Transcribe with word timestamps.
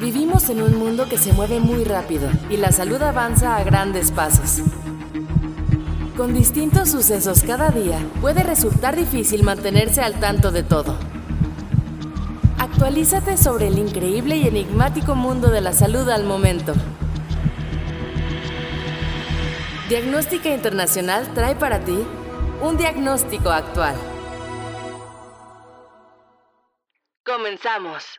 Vivimos 0.00 0.48
en 0.48 0.62
un 0.62 0.78
mundo 0.78 1.06
que 1.10 1.18
se 1.18 1.34
mueve 1.34 1.60
muy 1.60 1.84
rápido 1.84 2.30
y 2.48 2.56
la 2.56 2.72
salud 2.72 3.02
avanza 3.02 3.56
a 3.56 3.64
grandes 3.64 4.10
pasos. 4.10 4.62
Con 6.16 6.32
distintos 6.32 6.88
sucesos 6.90 7.42
cada 7.42 7.68
día, 7.68 7.98
puede 8.22 8.42
resultar 8.42 8.96
difícil 8.96 9.42
mantenerse 9.42 10.00
al 10.00 10.18
tanto 10.18 10.52
de 10.52 10.62
todo. 10.62 10.96
Actualízate 12.58 13.36
sobre 13.36 13.66
el 13.66 13.78
increíble 13.78 14.38
y 14.38 14.48
enigmático 14.48 15.14
mundo 15.14 15.50
de 15.50 15.60
la 15.60 15.74
salud 15.74 16.08
al 16.08 16.24
momento. 16.24 16.72
Diagnóstica 19.90 20.48
Internacional 20.48 21.28
trae 21.34 21.56
para 21.56 21.80
ti 21.80 21.98
un 22.62 22.78
diagnóstico 22.78 23.50
actual. 23.50 23.96
Comenzamos. 27.22 28.18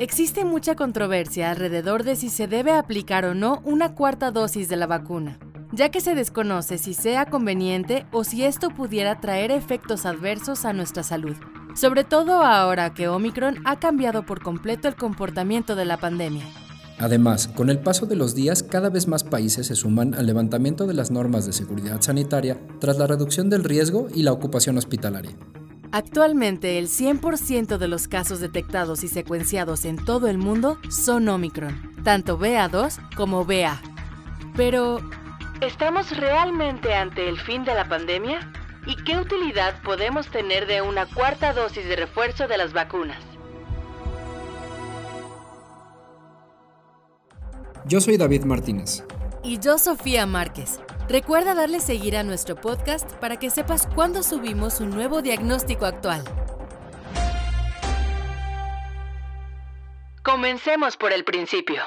Existe 0.00 0.44
mucha 0.44 0.74
controversia 0.74 1.52
alrededor 1.52 2.02
de 2.02 2.16
si 2.16 2.28
se 2.28 2.48
debe 2.48 2.72
aplicar 2.72 3.24
o 3.24 3.34
no 3.34 3.62
una 3.64 3.94
cuarta 3.94 4.32
dosis 4.32 4.68
de 4.68 4.74
la 4.74 4.88
vacuna, 4.88 5.38
ya 5.70 5.90
que 5.90 6.00
se 6.00 6.16
desconoce 6.16 6.78
si 6.78 6.94
sea 6.94 7.26
conveniente 7.26 8.04
o 8.10 8.24
si 8.24 8.44
esto 8.44 8.70
pudiera 8.70 9.20
traer 9.20 9.52
efectos 9.52 10.04
adversos 10.04 10.64
a 10.64 10.72
nuestra 10.72 11.04
salud, 11.04 11.36
sobre 11.76 12.02
todo 12.02 12.42
ahora 12.42 12.92
que 12.92 13.06
Omicron 13.06 13.58
ha 13.64 13.78
cambiado 13.78 14.26
por 14.26 14.42
completo 14.42 14.88
el 14.88 14.96
comportamiento 14.96 15.76
de 15.76 15.84
la 15.84 15.96
pandemia. 15.96 16.44
Además, 16.98 17.46
con 17.46 17.70
el 17.70 17.78
paso 17.78 18.06
de 18.06 18.16
los 18.16 18.34
días, 18.34 18.64
cada 18.64 18.90
vez 18.90 19.06
más 19.06 19.22
países 19.22 19.68
se 19.68 19.76
suman 19.76 20.14
al 20.14 20.26
levantamiento 20.26 20.88
de 20.88 20.94
las 20.94 21.12
normas 21.12 21.46
de 21.46 21.52
seguridad 21.52 22.00
sanitaria 22.00 22.58
tras 22.80 22.98
la 22.98 23.06
reducción 23.06 23.48
del 23.48 23.62
riesgo 23.62 24.08
y 24.12 24.24
la 24.24 24.32
ocupación 24.32 24.76
hospitalaria. 24.76 25.36
Actualmente, 25.94 26.80
el 26.80 26.88
100% 26.88 27.78
de 27.78 27.86
los 27.86 28.08
casos 28.08 28.40
detectados 28.40 29.04
y 29.04 29.08
secuenciados 29.08 29.84
en 29.84 29.94
todo 29.94 30.26
el 30.26 30.38
mundo 30.38 30.76
son 30.90 31.28
Omicron, 31.28 31.94
tanto 32.02 32.36
BA2 32.36 33.14
como 33.14 33.44
BA. 33.44 33.80
Pero, 34.56 34.98
¿estamos 35.60 36.10
realmente 36.16 36.92
ante 36.92 37.28
el 37.28 37.38
fin 37.38 37.62
de 37.64 37.76
la 37.76 37.88
pandemia? 37.88 38.40
¿Y 38.88 38.96
qué 39.04 39.18
utilidad 39.18 39.80
podemos 39.82 40.26
tener 40.32 40.66
de 40.66 40.82
una 40.82 41.06
cuarta 41.06 41.52
dosis 41.52 41.84
de 41.84 41.94
refuerzo 41.94 42.48
de 42.48 42.58
las 42.58 42.72
vacunas? 42.72 43.22
Yo 47.86 48.00
soy 48.00 48.16
David 48.16 48.42
Martínez. 48.42 49.04
Y 49.44 49.60
yo 49.60 49.78
Sofía 49.78 50.26
Márquez. 50.26 50.80
Recuerda 51.08 51.54
darle 51.54 51.80
seguir 51.80 52.16
a 52.16 52.22
nuestro 52.22 52.56
podcast 52.56 53.10
para 53.16 53.38
que 53.38 53.50
sepas 53.50 53.86
cuándo 53.94 54.22
subimos 54.22 54.80
un 54.80 54.88
nuevo 54.88 55.20
diagnóstico 55.20 55.84
actual. 55.84 56.24
Comencemos 60.22 60.96
por 60.96 61.12
el 61.12 61.24
principio. 61.24 61.82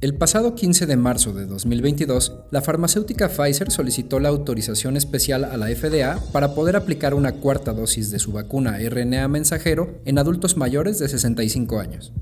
El 0.00 0.16
pasado 0.16 0.54
15 0.54 0.86
de 0.86 0.96
marzo 0.96 1.34
de 1.34 1.44
2022, 1.44 2.32
la 2.50 2.62
farmacéutica 2.62 3.28
Pfizer 3.28 3.70
solicitó 3.70 4.20
la 4.20 4.30
autorización 4.30 4.96
especial 4.96 5.44
a 5.44 5.58
la 5.58 5.66
FDA 5.66 6.18
para 6.32 6.54
poder 6.54 6.76
aplicar 6.76 7.12
una 7.12 7.32
cuarta 7.32 7.74
dosis 7.74 8.10
de 8.10 8.18
su 8.18 8.32
vacuna 8.32 8.78
RNA 8.78 9.28
mensajero 9.28 10.00
en 10.06 10.18
adultos 10.18 10.56
mayores 10.56 10.98
de 10.98 11.08
65 11.08 11.78
años. 11.78 12.12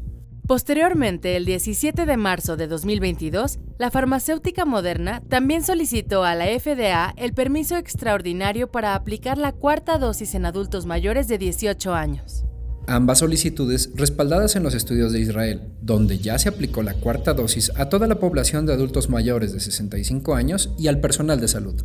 Posteriormente, 0.47 1.37
el 1.37 1.47
17 1.47 2.05
de 2.05 2.17
marzo 2.19 2.59
de 2.59 2.67
2022, 2.67 3.59
la 3.79 3.91
farmacéutica 3.91 4.67
Moderna 4.67 5.23
también 5.27 5.65
solicitó 5.65 6.23
a 6.23 6.35
la 6.35 6.45
FDA 6.45 7.15
el 7.17 7.33
permiso 7.33 7.79
extraordinario 7.79 8.71
para 8.71 8.95
aplicar 8.95 9.39
la 9.39 9.53
cuarta 9.53 9.97
dosis 9.97 10.35
en 10.35 10.45
adultos 10.45 10.85
mayores 10.85 11.29
de 11.29 11.39
18 11.39 11.95
años. 11.95 12.45
Ambas 12.87 13.21
solicitudes 13.21 13.89
respaldadas 13.95 14.55
en 14.57 14.65
los 14.65 14.75
estudios 14.75 15.15
de 15.15 15.21
Israel, 15.21 15.63
donde 15.81 16.19
ya 16.19 16.39
se 16.39 16.51
aplicó 16.51 16.83
la 16.83 16.93
cuarta 16.93 17.33
dosis 17.33 17.73
a 17.77 17.89
toda 17.89 18.07
la 18.07 18.21
población 18.21 18.67
de 18.67 18.75
adultos 18.75 19.09
mayores 19.09 19.55
de 19.55 19.61
65 19.61 20.35
años 20.35 20.75
y 20.79 20.89
al 20.89 21.01
personal 21.01 21.41
de 21.41 21.49
salud. 21.49 21.83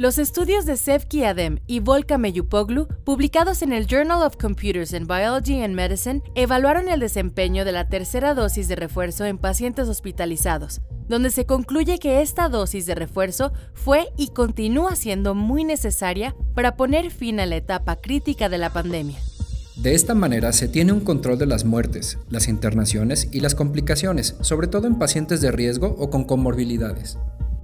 Los 0.00 0.16
estudios 0.16 0.64
de 0.64 0.78
Sevki 0.78 1.24
Adem 1.24 1.58
y 1.66 1.80
Volka 1.80 2.16
Meyupoglu, 2.16 2.88
publicados 3.04 3.60
en 3.60 3.74
el 3.74 3.86
Journal 3.86 4.22
of 4.22 4.38
Computers 4.38 4.94
in 4.94 5.06
Biology 5.06 5.60
and 5.60 5.74
Medicine, 5.74 6.22
evaluaron 6.34 6.88
el 6.88 7.00
desempeño 7.00 7.66
de 7.66 7.72
la 7.72 7.90
tercera 7.90 8.32
dosis 8.32 8.66
de 8.66 8.76
refuerzo 8.76 9.26
en 9.26 9.36
pacientes 9.36 9.88
hospitalizados, 9.88 10.80
donde 11.06 11.28
se 11.28 11.44
concluye 11.44 11.98
que 11.98 12.22
esta 12.22 12.48
dosis 12.48 12.86
de 12.86 12.94
refuerzo 12.94 13.52
fue 13.74 14.06
y 14.16 14.28
continúa 14.28 14.96
siendo 14.96 15.34
muy 15.34 15.64
necesaria 15.64 16.34
para 16.54 16.76
poner 16.76 17.10
fin 17.10 17.38
a 17.38 17.44
la 17.44 17.56
etapa 17.56 17.96
crítica 17.96 18.48
de 18.48 18.56
la 18.56 18.72
pandemia. 18.72 19.18
De 19.76 19.94
esta 19.94 20.14
manera 20.14 20.54
se 20.54 20.68
tiene 20.68 20.92
un 20.92 21.00
control 21.00 21.36
de 21.36 21.44
las 21.44 21.66
muertes, 21.66 22.16
las 22.30 22.48
internaciones 22.48 23.28
y 23.32 23.40
las 23.40 23.54
complicaciones, 23.54 24.34
sobre 24.40 24.66
todo 24.66 24.86
en 24.86 24.98
pacientes 24.98 25.42
de 25.42 25.52
riesgo 25.52 25.94
o 25.98 26.08
con 26.08 26.24
comorbilidades. 26.24 27.18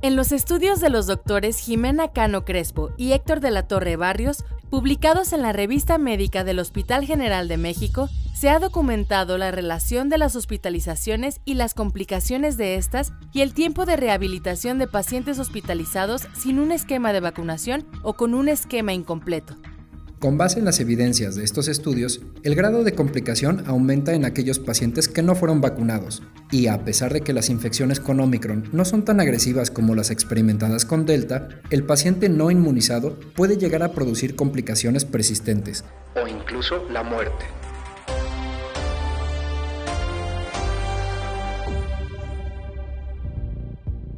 En 0.07 0.15
los 0.15 0.31
estudios 0.31 0.79
de 0.79 0.89
los 0.89 1.09
doctores 1.09 1.59
Jimena 1.59 2.13
Cano 2.13 2.45
Crespo 2.45 2.93
y 2.97 3.11
Héctor 3.11 3.41
de 3.41 3.51
la 3.51 3.67
Torre 3.67 3.97
Barrios, 3.97 4.45
publicados 4.71 5.33
en 5.33 5.43
la 5.43 5.53
revista 5.53 5.99
médica 5.99 6.45
del 6.45 6.61
Hospital 6.61 7.05
General 7.05 7.49
de 7.49 7.57
México, 7.57 8.09
se 8.33 8.49
ha 8.49 8.61
documentado 8.61 9.37
la 9.37 9.51
relación 9.51 10.09
de 10.09 10.19
las 10.19 10.37
hospitalizaciones 10.37 11.41
y 11.45 11.55
las 11.55 11.75
complicaciones 11.75 12.57
de 12.57 12.77
estas 12.77 13.15
y 13.33 13.41
el 13.41 13.53
tiempo 13.53 13.85
de 13.85 13.97
rehabilitación 13.97 14.79
de 14.79 14.87
pacientes 14.87 15.41
hospitalizados 15.41 16.29
sin 16.37 16.61
un 16.61 16.71
esquema 16.71 17.13
de 17.13 17.19
vacunación 17.19 17.85
o 18.05 18.13
con 18.13 18.35
un 18.35 18.49
esquema 18.49 18.93
incompleto. 18.93 19.57
Con 20.27 20.39
base 20.39 20.59
en 20.59 20.65
las 20.65 20.81
evidencias 20.81 21.37
de 21.37 21.45
estos 21.45 21.69
estudios, 21.69 22.21
el 22.43 22.57
grado 22.57 22.83
de 22.83 22.97
complicación 22.97 23.63
aumenta 23.69 24.13
en 24.13 24.25
aquellos 24.25 24.59
pacientes 24.59 25.07
que 25.07 25.23
no 25.23 25.37
fueron 25.37 25.61
vacunados, 25.61 26.21
y 26.51 26.67
a 26.67 26.85
pesar 26.85 27.13
de 27.13 27.21
que 27.21 27.33
las 27.33 27.49
infecciones 27.49 28.01
con 28.01 28.19
Omicron 28.19 28.69
no 28.73 28.85
son 28.85 29.05
tan 29.05 29.21
agresivas 29.21 29.71
como 29.71 29.95
las 29.95 30.11
experimentadas 30.11 30.85
con 30.85 31.07
Delta, 31.07 31.61
el 31.71 31.85
paciente 31.85 32.29
no 32.29 32.51
inmunizado 32.51 33.21
puede 33.37 33.57
llegar 33.57 33.85
a 33.85 33.93
producir 33.93 34.35
complicaciones 34.35 35.05
persistentes 35.05 35.85
o 36.21 36.27
incluso 36.27 36.85
la 36.91 37.05
muerte. 37.05 37.45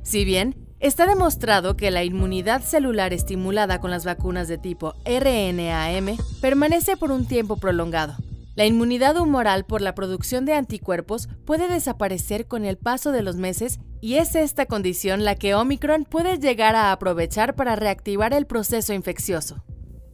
Si 0.05 0.25
bien 0.25 0.55
Está 0.81 1.09
demostrado 1.09 1.77
que 1.77 1.91
la 1.91 2.05
inmunidad 2.05 2.63
celular 2.63 3.13
estimulada 3.13 3.81
con 3.81 3.91
las 3.91 4.05
vacunas 4.05 4.47
de 4.47 4.59
tipo 4.59 4.95
RNAM 5.05 6.17
permanece 6.41 6.97
por 6.97 7.11
un 7.11 7.27
tiempo 7.27 7.57
prolongado. 7.57 8.15
La 8.55 8.65
inmunidad 8.65 9.17
humoral 9.17 9.65
por 9.65 9.81
la 9.81 9.97
producción 9.97 10.45
de 10.45 10.55
anticuerpos 10.55 11.29
puede 11.45 11.67
desaparecer 11.69 12.47
con 12.47 12.65
el 12.65 12.77
paso 12.77 13.11
de 13.11 13.23
los 13.23 13.35
meses 13.35 13.81
y 14.01 14.15
es 14.17 14.37
esta 14.37 14.67
condición 14.67 15.25
la 15.25 15.35
que 15.35 15.57
Omicron 15.57 16.05
puede 16.05 16.39
llegar 16.39 16.77
a 16.77 16.93
aprovechar 16.93 17.57
para 17.57 17.75
reactivar 17.75 18.33
el 18.33 18.47
proceso 18.47 18.93
infeccioso. 18.93 19.65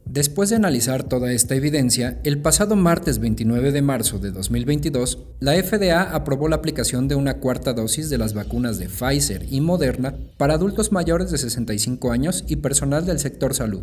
Después 0.05 0.49
de 0.49 0.55
analizar 0.55 1.03
toda 1.03 1.31
esta 1.31 1.55
evidencia, 1.55 2.19
el 2.23 2.39
pasado 2.39 2.75
martes 2.75 3.17
29 3.19 3.71
de 3.71 3.81
marzo 3.81 4.19
de 4.19 4.31
2022, 4.31 5.17
la 5.39 5.53
FDA 5.61 6.15
aprobó 6.15 6.47
la 6.47 6.57
aplicación 6.57 7.07
de 7.07 7.15
una 7.15 7.39
cuarta 7.39 7.73
dosis 7.73 8.09
de 8.11 8.19
las 8.19 8.35
vacunas 8.35 8.77
de 8.77 8.87
Pfizer 8.87 9.45
y 9.49 9.61
Moderna 9.61 10.15
para 10.37 10.53
adultos 10.53 10.91
mayores 10.91 11.31
de 11.31 11.39
65 11.39 12.11
años 12.11 12.45
y 12.47 12.57
personal 12.57 13.05
del 13.05 13.19
sector 13.19 13.55
salud. 13.55 13.81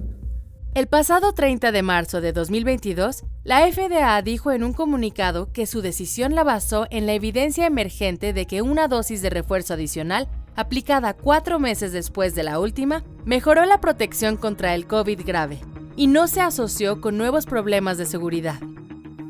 El 0.74 0.86
pasado 0.86 1.32
30 1.34 1.72
de 1.72 1.82
marzo 1.82 2.20
de 2.20 2.32
2022, 2.32 3.24
la 3.42 3.66
FDA 3.70 4.22
dijo 4.22 4.52
en 4.52 4.62
un 4.62 4.72
comunicado 4.72 5.52
que 5.52 5.66
su 5.66 5.82
decisión 5.82 6.34
la 6.36 6.44
basó 6.44 6.86
en 6.90 7.04
la 7.04 7.14
evidencia 7.14 7.66
emergente 7.66 8.32
de 8.32 8.46
que 8.46 8.62
una 8.62 8.86
dosis 8.86 9.22
de 9.22 9.28
refuerzo 9.28 9.74
adicional, 9.74 10.28
aplicada 10.54 11.14
cuatro 11.14 11.58
meses 11.58 11.92
después 11.92 12.34
de 12.36 12.44
la 12.44 12.60
última, 12.60 13.04
mejoró 13.26 13.66
la 13.66 13.80
protección 13.80 14.36
contra 14.36 14.74
el 14.74 14.86
COVID 14.86 15.20
grave 15.26 15.60
y 15.96 16.06
no 16.06 16.28
se 16.28 16.40
asoció 16.40 17.00
con 17.00 17.16
nuevos 17.16 17.46
problemas 17.46 17.98
de 17.98 18.06
seguridad. 18.06 18.60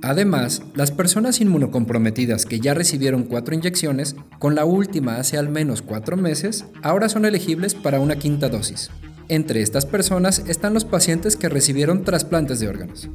Además, 0.03 0.62
las 0.75 0.91
personas 0.91 1.41
inmunocomprometidas 1.41 2.44
que 2.44 2.59
ya 2.59 2.75
recibieron 2.75 3.23
cuatro 3.23 3.55
inyecciones, 3.55 4.17
con 4.41 4.56
la 4.56 4.64
última 4.64 5.17
hace 5.17 5.38
al 5.38 5.49
menos 5.49 5.81
cuatro 5.81 6.17
meses, 6.17 6.67
ahora 6.82 7.09
son 7.09 7.25
elegibles 7.25 7.75
para 7.75 8.00
una 8.00 8.17
quinta 8.17 8.49
dosis. 8.49 8.91
Entre 9.29 9.62
estas 9.62 9.87
personas 9.87 10.41
están 10.49 10.75
los 10.75 10.85
pacientes 10.85 11.37
que 11.37 11.49
recibieron 11.49 12.03
trasplantes 12.03 12.59
de 12.59 12.69
órganos. 12.69 13.09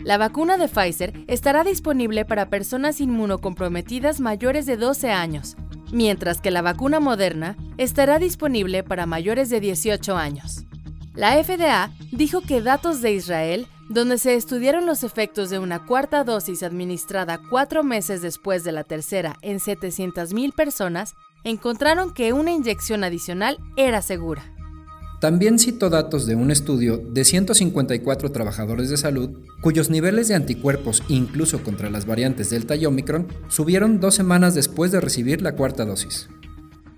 La 0.00 0.18
vacuna 0.18 0.56
de 0.56 0.66
Pfizer 0.66 1.12
estará 1.28 1.62
disponible 1.62 2.24
para 2.24 2.50
personas 2.50 3.00
inmunocomprometidas 3.00 4.18
mayores 4.18 4.66
de 4.66 4.76
12 4.76 5.12
años, 5.12 5.56
mientras 5.92 6.40
que 6.40 6.50
la 6.50 6.60
vacuna 6.60 6.98
moderna 6.98 7.56
estará 7.78 8.18
disponible 8.18 8.82
para 8.82 9.06
mayores 9.06 9.48
de 9.48 9.60
18 9.60 10.16
años. 10.16 10.66
La 11.14 11.42
FDA 11.42 11.92
dijo 12.10 12.40
que 12.40 12.62
datos 12.62 13.02
de 13.02 13.12
Israel, 13.12 13.66
donde 13.90 14.16
se 14.16 14.34
estudiaron 14.34 14.86
los 14.86 15.04
efectos 15.04 15.50
de 15.50 15.58
una 15.58 15.84
cuarta 15.84 16.24
dosis 16.24 16.62
administrada 16.62 17.38
cuatro 17.50 17.84
meses 17.84 18.22
después 18.22 18.64
de 18.64 18.72
la 18.72 18.84
tercera 18.84 19.36
en 19.42 19.58
700.000 19.58 20.54
personas, 20.54 21.14
encontraron 21.44 22.14
que 22.14 22.32
una 22.32 22.52
inyección 22.52 23.04
adicional 23.04 23.58
era 23.76 24.00
segura. 24.00 24.42
También 25.20 25.58
citó 25.58 25.90
datos 25.90 26.26
de 26.26 26.34
un 26.34 26.50
estudio 26.50 26.96
de 26.96 27.24
154 27.24 28.32
trabajadores 28.32 28.88
de 28.88 28.96
salud 28.96 29.30
cuyos 29.60 29.90
niveles 29.90 30.28
de 30.28 30.34
anticuerpos, 30.34 31.02
incluso 31.08 31.62
contra 31.62 31.90
las 31.90 32.06
variantes 32.06 32.48
Delta 32.48 32.74
y 32.74 32.86
Omicron, 32.86 33.28
subieron 33.48 34.00
dos 34.00 34.14
semanas 34.14 34.54
después 34.54 34.90
de 34.90 35.00
recibir 35.00 35.42
la 35.42 35.52
cuarta 35.52 35.84
dosis. 35.84 36.28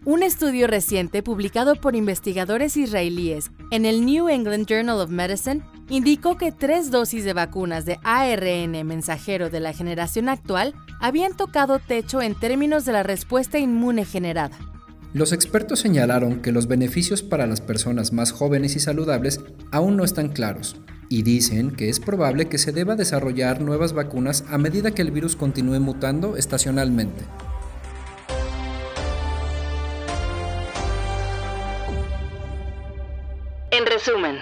Un 0.06 0.22
estudio 0.22 0.66
reciente 0.66 1.22
publicado 1.22 1.76
por 1.76 1.96
investigadores 1.96 2.76
israelíes 2.76 3.50
en 3.70 3.86
el 3.86 4.04
New 4.04 4.28
England 4.28 4.66
Journal 4.66 5.00
of 5.00 5.08
Medicine 5.08 5.62
indicó 5.88 6.36
que 6.36 6.52
tres 6.52 6.90
dosis 6.90 7.24
de 7.24 7.32
vacunas 7.32 7.86
de 7.86 7.98
ARN 8.04 8.86
mensajero 8.86 9.48
de 9.48 9.60
la 9.60 9.72
generación 9.72 10.28
actual 10.28 10.74
habían 11.00 11.34
tocado 11.34 11.78
techo 11.78 12.20
en 12.20 12.34
términos 12.34 12.84
de 12.84 12.92
la 12.92 13.02
respuesta 13.02 13.58
inmune 13.58 14.04
generada. 14.04 14.58
Los 15.14 15.32
expertos 15.32 15.80
señalaron 15.80 16.42
que 16.42 16.52
los 16.52 16.68
beneficios 16.68 17.22
para 17.22 17.46
las 17.46 17.62
personas 17.62 18.12
más 18.12 18.30
jóvenes 18.30 18.76
y 18.76 18.80
saludables 18.80 19.40
aún 19.70 19.96
no 19.96 20.04
están 20.04 20.28
claros 20.28 20.76
y 21.08 21.22
dicen 21.22 21.70
que 21.70 21.88
es 21.88 21.98
probable 21.98 22.48
que 22.50 22.58
se 22.58 22.72
deba 22.72 22.94
desarrollar 22.94 23.62
nuevas 23.62 23.94
vacunas 23.94 24.44
a 24.50 24.58
medida 24.58 24.90
que 24.90 25.00
el 25.00 25.12
virus 25.12 25.34
continúe 25.34 25.80
mutando 25.80 26.36
estacionalmente. 26.36 27.24
Resumen, 33.94 34.40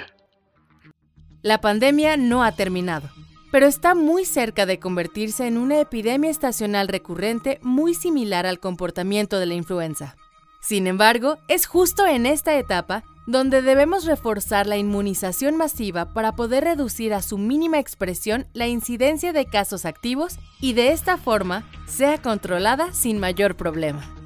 la 1.42 1.60
pandemia 1.60 2.16
no 2.16 2.42
ha 2.42 2.52
terminado, 2.52 3.10
pero 3.50 3.66
está 3.66 3.94
muy 3.94 4.24
cerca 4.24 4.64
de 4.64 4.78
convertirse 4.78 5.46
en 5.46 5.58
una 5.58 5.78
epidemia 5.78 6.30
estacional 6.30 6.88
recurrente 6.88 7.58
muy 7.62 7.94
similar 7.94 8.46
al 8.46 8.60
comportamiento 8.60 9.38
de 9.38 9.46
la 9.46 9.54
influenza. 9.54 10.16
Sin 10.62 10.86
embargo, 10.86 11.36
es 11.48 11.66
justo 11.66 12.06
en 12.06 12.24
esta 12.24 12.56
etapa 12.56 13.04
donde 13.26 13.60
debemos 13.60 14.06
reforzar 14.06 14.66
la 14.66 14.78
inmunización 14.78 15.56
masiva 15.56 16.14
para 16.14 16.32
poder 16.32 16.64
reducir 16.64 17.12
a 17.12 17.20
su 17.20 17.36
mínima 17.36 17.78
expresión 17.78 18.46
la 18.54 18.68
incidencia 18.68 19.34
de 19.34 19.44
casos 19.44 19.84
activos 19.84 20.38
y 20.60 20.72
de 20.72 20.92
esta 20.92 21.18
forma 21.18 21.68
sea 21.86 22.22
controlada 22.22 22.92
sin 22.92 23.18
mayor 23.18 23.56
problema. 23.56 24.21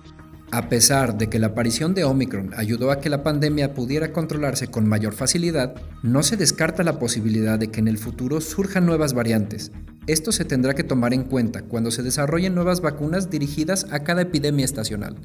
A 0.53 0.69
pesar 0.69 1.19
de 1.19 1.29
que 1.29 1.41
la 1.41 1.49
aparición 1.49 1.93
de 1.95 2.05
Omicron 2.05 2.53
ayudó 2.57 2.93
a 2.93 3.01
que 3.01 3.11
la 3.11 3.25
pandemia 3.25 3.75
pudiera 3.75 4.13
controlarse 4.13 4.69
con 4.69 4.89
mayor 4.89 5.13
facilidad, 5.13 5.75
no 6.03 6.23
se 6.23 6.37
descarta 6.37 6.85
la 6.85 7.01
posibilidad 7.01 7.59
de 7.59 7.71
que 7.71 7.81
en 7.81 7.89
el 7.89 7.99
futuro 7.99 8.41
surjan 8.41 8.87
nuevas 8.87 9.13
variantes. 9.13 9.73
Esto 10.07 10.31
se 10.31 10.45
tendrá 10.45 10.75
que 10.75 10.85
tomar 10.85 11.13
en 11.13 11.25
cuenta 11.25 11.63
cuando 11.63 11.91
se 11.91 12.05
desarrollen 12.05 12.55
nuevas 12.55 12.81
vacunas 12.81 13.29
dirigidas 13.29 13.87
a 13.91 14.05
cada 14.05 14.23
epidemia 14.23 14.65
estacional. 14.65 15.17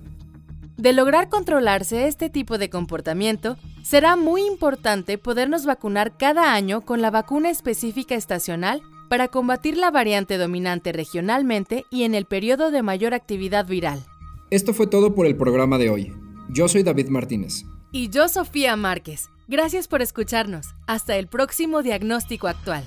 De 0.78 0.94
lograr 0.94 1.30
controlarse 1.30 2.08
este 2.08 2.32
tipo 2.32 2.58
de 2.58 2.72
comportamiento, 2.72 3.58
será 3.84 4.16
muy 4.16 4.42
importante 4.42 5.20
podernos 5.20 5.68
vacunar 5.68 6.18
cada 6.18 6.56
año 6.56 6.82
con 6.82 7.04
la 7.04 7.12
vacuna 7.12 7.52
específica 7.52 8.16
estacional 8.16 8.82
para 9.08 9.28
combatir 9.28 9.78
la 9.78 9.92
variante 9.92 10.40
dominante 10.40 10.92
regionalmente 10.92 11.86
y 11.92 12.04
en 12.04 12.16
el 12.16 12.26
periodo 12.26 12.72
de 12.72 12.82
mayor 12.82 13.14
actividad 13.14 13.68
viral. 13.68 14.04
Esto 14.52 14.74
fue 14.74 14.86
todo 14.86 15.16
por 15.16 15.26
el 15.28 15.38
programa 15.38 15.78
de 15.78 15.90
hoy. 15.90 16.14
Yo 16.50 16.68
soy 16.68 16.84
David 16.84 17.08
Martínez. 17.08 17.64
Y 17.94 18.10
yo 18.10 18.28
Sofía 18.28 18.76
Márquez. 18.76 19.30
Gracias 19.48 19.88
por 19.88 20.02
escucharnos. 20.02 20.76
Hasta 20.88 21.16
el 21.16 21.28
próximo 21.28 21.82
diagnóstico 21.82 22.50
actual. 22.50 22.84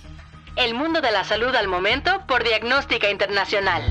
El 0.57 0.75
mundo 0.75 1.01
de 1.01 1.11
la 1.11 1.25
salud 1.25 1.55
al 1.55 1.69
momento 1.69 2.11
por 2.29 2.45
Diagnóstica 2.45 3.11
Internacional. 3.11 3.83